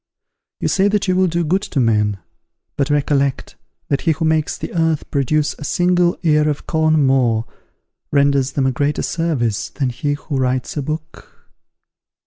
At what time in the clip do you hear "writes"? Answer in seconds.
10.37-10.75